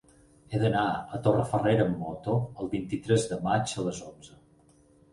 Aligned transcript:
He 0.53 0.61
d'anar 0.63 0.85
a 1.17 1.19
Torrefarrera 1.27 1.87
amb 1.87 2.01
moto 2.05 2.39
el 2.65 2.75
vint-i-tres 2.75 3.31
de 3.35 3.41
maig 3.49 3.79
a 3.85 3.89
les 3.91 4.05
onze. 4.13 4.45